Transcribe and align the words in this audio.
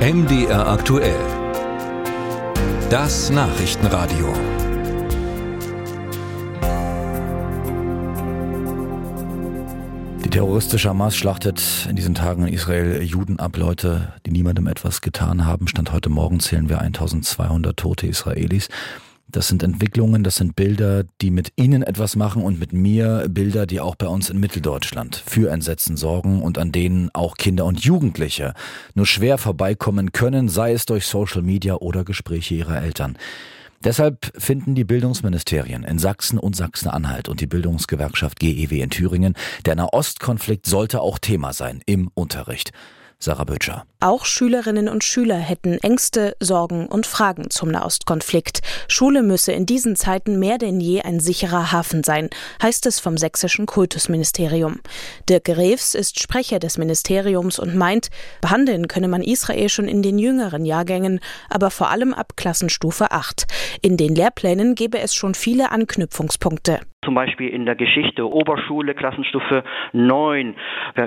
MDR 0.00 0.66
aktuell. 0.66 1.20
Das 2.88 3.28
Nachrichtenradio. 3.28 4.32
Die 10.24 10.30
terroristische 10.30 10.88
Hamas 10.88 11.14
schlachtet 11.14 11.86
in 11.90 11.96
diesen 11.96 12.14
Tagen 12.14 12.46
in 12.46 12.54
Israel 12.54 13.02
Juden 13.02 13.38
ab, 13.38 13.58
Leute, 13.58 14.14
die 14.24 14.30
niemandem 14.30 14.68
etwas 14.68 15.02
getan 15.02 15.44
haben. 15.44 15.68
Stand 15.68 15.92
heute 15.92 16.08
Morgen 16.08 16.40
zählen 16.40 16.70
wir 16.70 16.80
1200 16.80 17.76
tote 17.76 18.06
Israelis. 18.06 18.70
Das 19.32 19.46
sind 19.46 19.62
Entwicklungen, 19.62 20.24
das 20.24 20.36
sind 20.36 20.56
Bilder, 20.56 21.04
die 21.20 21.30
mit 21.30 21.52
Ihnen 21.54 21.82
etwas 21.82 22.16
machen 22.16 22.42
und 22.42 22.58
mit 22.58 22.72
mir 22.72 23.26
Bilder, 23.28 23.64
die 23.64 23.80
auch 23.80 23.94
bei 23.94 24.08
uns 24.08 24.28
in 24.28 24.40
Mitteldeutschland 24.40 25.22
für 25.24 25.50
Entsetzen 25.52 25.96
sorgen 25.96 26.42
und 26.42 26.58
an 26.58 26.72
denen 26.72 27.10
auch 27.12 27.36
Kinder 27.36 27.64
und 27.64 27.84
Jugendliche 27.84 28.54
nur 28.94 29.06
schwer 29.06 29.38
vorbeikommen 29.38 30.10
können, 30.10 30.48
sei 30.48 30.72
es 30.72 30.84
durch 30.84 31.06
Social 31.06 31.42
Media 31.42 31.76
oder 31.76 32.02
Gespräche 32.02 32.54
ihrer 32.54 32.82
Eltern. 32.82 33.16
Deshalb 33.84 34.32
finden 34.36 34.74
die 34.74 34.84
Bildungsministerien 34.84 35.84
in 35.84 35.98
Sachsen 35.98 36.38
und 36.38 36.56
Sachsen-Anhalt 36.56 37.28
und 37.28 37.40
die 37.40 37.46
Bildungsgewerkschaft 37.46 38.40
GEW 38.40 38.82
in 38.82 38.90
Thüringen, 38.90 39.34
der 39.64 39.76
Nahostkonflikt 39.76 40.66
sollte 40.66 41.00
auch 41.00 41.18
Thema 41.18 41.52
sein 41.52 41.82
im 41.86 42.10
Unterricht. 42.14 42.72
Sarah 43.18 43.44
Böttcher. 43.44 43.86
Auch 44.02 44.24
Schülerinnen 44.24 44.88
und 44.88 45.04
Schüler 45.04 45.36
hätten 45.36 45.76
Ängste, 45.82 46.34
Sorgen 46.40 46.86
und 46.86 47.06
Fragen 47.06 47.50
zum 47.50 47.70
Nahostkonflikt. 47.70 48.62
Schule 48.88 49.22
müsse 49.22 49.52
in 49.52 49.66
diesen 49.66 49.94
Zeiten 49.94 50.38
mehr 50.38 50.56
denn 50.56 50.80
je 50.80 51.02
ein 51.02 51.20
sicherer 51.20 51.70
Hafen 51.70 52.02
sein, 52.02 52.30
heißt 52.62 52.86
es 52.86 52.98
vom 52.98 53.18
sächsischen 53.18 53.66
Kultusministerium. 53.66 54.80
Dirk 55.28 55.50
Rews 55.50 55.94
ist 55.94 56.18
Sprecher 56.18 56.60
des 56.60 56.78
Ministeriums 56.78 57.58
und 57.58 57.76
meint, 57.76 58.08
behandeln 58.40 58.88
könne 58.88 59.08
man 59.08 59.20
Israel 59.20 59.68
schon 59.68 59.86
in 59.86 60.00
den 60.00 60.18
jüngeren 60.18 60.64
Jahrgängen, 60.64 61.20
aber 61.50 61.70
vor 61.70 61.90
allem 61.90 62.14
ab 62.14 62.38
Klassenstufe 62.38 63.10
8. 63.10 63.46
In 63.82 63.98
den 63.98 64.14
Lehrplänen 64.14 64.76
gäbe 64.76 64.98
es 64.98 65.14
schon 65.14 65.34
viele 65.34 65.72
Anknüpfungspunkte. 65.72 66.80
Zum 67.02 67.14
Beispiel 67.14 67.48
in 67.48 67.64
der 67.64 67.76
Geschichte 67.76 68.30
Oberschule, 68.30 68.94
Klassenstufe 68.94 69.64
9, 69.94 70.54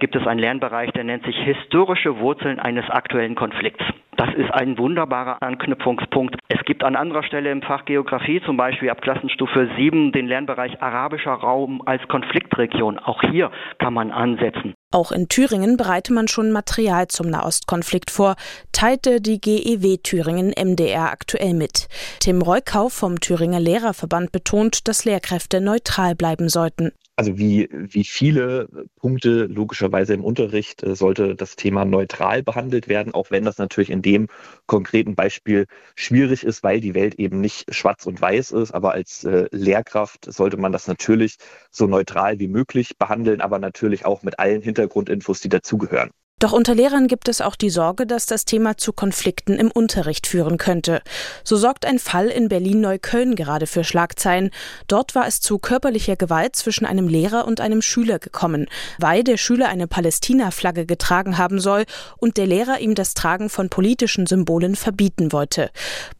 gibt 0.00 0.16
es 0.16 0.26
einen 0.26 0.40
Lernbereich, 0.40 0.90
der 0.90 1.04
nennt 1.04 1.24
sich 1.24 1.36
historische 1.36 2.18
Wurzeln 2.18 2.58
eines 2.76 2.90
aktuellen 2.90 3.34
Konflikts. 3.34 3.82
Das 4.16 4.30
ist 4.34 4.50
ein 4.50 4.78
wunderbarer 4.78 5.42
Anknüpfungspunkt. 5.42 6.36
Es 6.48 6.64
gibt 6.64 6.84
an 6.84 6.96
anderer 6.96 7.22
Stelle 7.22 7.50
im 7.50 7.60
Fach 7.60 7.84
Geografie, 7.84 8.40
zum 8.46 8.56
Beispiel 8.56 8.88
ab 8.88 9.02
Klassenstufe 9.02 9.68
7, 9.76 10.12
den 10.12 10.26
Lernbereich 10.26 10.82
arabischer 10.82 11.32
Raum 11.32 11.82
als 11.84 12.06
Konfliktregion. 12.08 12.98
Auch 12.98 13.20
hier 13.22 13.50
kann 13.78 13.92
man 13.92 14.10
ansetzen. 14.10 14.74
Auch 14.90 15.12
in 15.12 15.28
Thüringen 15.28 15.76
bereite 15.76 16.14
man 16.14 16.28
schon 16.28 16.50
Material 16.50 17.08
zum 17.08 17.28
Nahostkonflikt 17.28 18.10
vor, 18.10 18.36
teilte 18.72 19.20
die 19.20 19.38
GEW 19.38 19.98
Thüringen 20.02 20.54
MDR 20.56 21.12
aktuell 21.12 21.52
mit. 21.52 21.88
Tim 22.20 22.40
Reukau 22.40 22.88
vom 22.88 23.20
Thüringer 23.20 23.60
Lehrerverband 23.60 24.32
betont, 24.32 24.88
dass 24.88 25.04
Lehrkräfte 25.04 25.60
neutral 25.60 26.14
bleiben 26.14 26.48
sollten. 26.48 26.92
Also 27.18 27.38
wie, 27.38 27.68
wie 27.72 28.04
viele 28.04 28.68
Punkte 28.96 29.46
logischerweise 29.46 30.12
im 30.12 30.22
Unterricht 30.22 30.82
äh, 30.82 30.94
sollte 30.94 31.34
das 31.34 31.56
Thema 31.56 31.86
neutral 31.86 32.42
behandelt 32.42 32.88
werden, 32.88 33.14
auch 33.14 33.30
wenn 33.30 33.44
das 33.44 33.56
natürlich 33.56 33.88
in 33.90 34.02
dem 34.02 34.28
konkreten 34.66 35.14
Beispiel 35.14 35.66
schwierig 35.94 36.44
ist, 36.44 36.62
weil 36.62 36.80
die 36.80 36.94
Welt 36.94 37.14
eben 37.14 37.40
nicht 37.40 37.74
schwarz 37.74 38.04
und 38.06 38.20
weiß 38.20 38.50
ist. 38.52 38.72
Aber 38.72 38.92
als 38.92 39.24
äh, 39.24 39.48
Lehrkraft 39.50 40.30
sollte 40.30 40.58
man 40.58 40.72
das 40.72 40.88
natürlich 40.88 41.36
so 41.70 41.86
neutral 41.86 42.38
wie 42.38 42.48
möglich 42.48 42.98
behandeln, 42.98 43.40
aber 43.40 43.58
natürlich 43.58 44.04
auch 44.04 44.22
mit 44.22 44.38
allen 44.38 44.60
Hintergrundinfos, 44.60 45.40
die 45.40 45.48
dazugehören. 45.48 46.10
Doch 46.38 46.52
unter 46.52 46.74
Lehrern 46.74 47.06
gibt 47.06 47.28
es 47.28 47.40
auch 47.40 47.56
die 47.56 47.70
Sorge, 47.70 48.06
dass 48.06 48.26
das 48.26 48.44
Thema 48.44 48.76
zu 48.76 48.92
Konflikten 48.92 49.54
im 49.54 49.70
Unterricht 49.70 50.26
führen 50.26 50.58
könnte. 50.58 51.00
So 51.44 51.56
sorgt 51.56 51.86
ein 51.86 51.98
Fall 51.98 52.26
in 52.26 52.50
Berlin-Neukölln 52.50 53.36
gerade 53.36 53.66
für 53.66 53.84
Schlagzeilen. 53.84 54.50
Dort 54.86 55.14
war 55.14 55.26
es 55.26 55.40
zu 55.40 55.58
körperlicher 55.58 56.14
Gewalt 56.16 56.54
zwischen 56.54 56.84
einem 56.84 57.08
Lehrer 57.08 57.46
und 57.46 57.62
einem 57.62 57.80
Schüler 57.80 58.18
gekommen, 58.18 58.66
weil 58.98 59.24
der 59.24 59.38
Schüler 59.38 59.68
eine 59.68 59.86
Palästina-Flagge 59.86 60.84
getragen 60.84 61.38
haben 61.38 61.58
soll 61.58 61.86
und 62.18 62.36
der 62.36 62.46
Lehrer 62.46 62.80
ihm 62.80 62.94
das 62.94 63.14
Tragen 63.14 63.48
von 63.48 63.70
politischen 63.70 64.26
Symbolen 64.26 64.76
verbieten 64.76 65.32
wollte. 65.32 65.70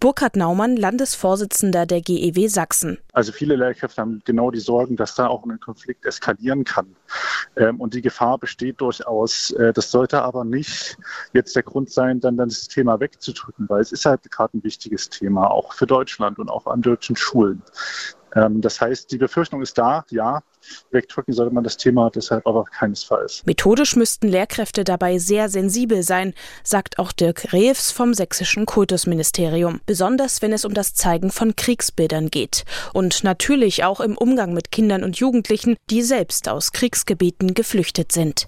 Burkhard 0.01 0.37
Naumann, 0.37 0.79
Landesvorsitzender 0.79 1.85
der 1.85 2.01
GEW 2.01 2.49
Sachsen. 2.49 2.97
Also 3.13 3.33
viele 3.33 3.57
Lehrkräfte 3.57 4.01
haben 4.01 4.23
genau 4.25 4.51
die 4.51 4.61
Sorgen, 4.61 4.97
dass 4.97 5.15
da 5.15 5.27
auch 5.27 5.45
ein 5.45 5.61
Konflikt 5.61 6.07
eskalieren 6.07 6.65
kann. 6.65 6.97
Ähm, 7.57 7.81
und 7.81 7.93
die 7.93 8.03
Gefahr 8.03 8.39
besteht 8.39 8.81
durchaus. 8.81 9.51
Äh, 9.51 9.75
das 9.75 9.91
sollte 10.07 10.23
aber 10.23 10.45
nicht 10.45 10.97
jetzt 11.33 11.57
der 11.57 11.65
Grund 11.65 11.91
sein, 11.91 12.21
dann, 12.21 12.37
dann 12.37 12.49
das 12.49 12.69
Thema 12.69 13.01
wegzudrücken, 13.01 13.69
weil 13.69 13.81
es 13.81 13.91
ist 13.91 14.05
halt 14.05 14.31
gerade 14.31 14.57
ein 14.57 14.63
wichtiges 14.63 15.09
Thema, 15.09 15.51
auch 15.51 15.73
für 15.73 15.87
Deutschland 15.87 16.39
und 16.39 16.49
auch 16.49 16.67
an 16.67 16.81
deutschen 16.81 17.17
Schulen. 17.17 17.61
Ähm, 18.37 18.61
das 18.61 18.81
heißt, 18.81 19.11
die 19.11 19.19
Befürchtung 19.19 19.63
ist 19.63 19.77
da, 19.79 20.05
ja, 20.11 20.43
wegdrücken 20.93 21.35
sollte 21.35 21.53
man 21.53 21.65
das 21.65 21.77
Thema 21.77 22.11
deshalb 22.11 22.47
aber 22.47 22.65
keinesfalls. 22.65 23.43
Methodisch 23.47 23.97
müssten 23.97 24.29
Lehrkräfte 24.29 24.85
dabei 24.85 25.19
sehr 25.19 25.49
sensibel 25.49 26.05
sein, 26.05 26.35
sagt 26.63 27.01
auch 27.01 27.11
Dirk 27.11 27.53
Reeves 27.53 27.91
vom 27.91 28.15
sächsischen 28.15 28.65
Kultusministerium, 28.65 29.81
besonders 29.87 30.41
wenn 30.41 30.53
es 30.53 30.65
um 30.65 30.75
das 30.75 30.95
Zeigen 30.95 31.33
von 31.33 31.57
Kriegsbildern 31.57 32.31
geht 32.31 32.65
und 32.93 33.25
natürlich 33.25 33.83
auch 33.83 33.99
im 33.99 34.17
Umgang 34.17 34.53
mit 34.53 34.71
Kindern 34.71 35.03
und 35.03 35.17
Jugendlichen, 35.17 35.77
die 35.91 36.03
selbst 36.03 36.49
aus 36.49 36.71
Kriegsgebieten 36.71 37.55
geflüchtet 37.55 38.13
sind. 38.13 38.47